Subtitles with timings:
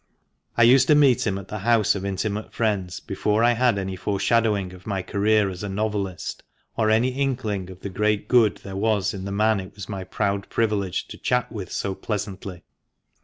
[0.57, 3.95] I used to meet him at the house of intimate friends, before I had any
[3.95, 6.41] foreshadowing of my career as a novelist,
[6.75, 10.03] or any inkling of the great good there was in the man it was my
[10.03, 12.63] proud privilege to chat with so pleasantly.